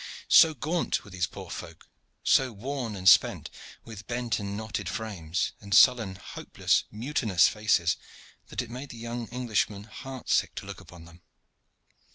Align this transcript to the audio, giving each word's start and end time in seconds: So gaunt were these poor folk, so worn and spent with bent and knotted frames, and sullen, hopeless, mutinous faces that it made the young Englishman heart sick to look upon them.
So 0.29 0.55
gaunt 0.55 1.03
were 1.03 1.11
these 1.11 1.27
poor 1.27 1.51
folk, 1.51 1.87
so 2.23 2.51
worn 2.51 2.95
and 2.95 3.07
spent 3.07 3.51
with 3.85 4.07
bent 4.07 4.39
and 4.39 4.57
knotted 4.57 4.89
frames, 4.89 5.51
and 5.61 5.75
sullen, 5.75 6.15
hopeless, 6.15 6.85
mutinous 6.89 7.47
faces 7.47 7.97
that 8.47 8.63
it 8.63 8.71
made 8.71 8.89
the 8.89 8.97
young 8.97 9.27
Englishman 9.27 9.83
heart 9.83 10.27
sick 10.27 10.55
to 10.55 10.65
look 10.65 10.81
upon 10.81 11.05
them. 11.05 11.21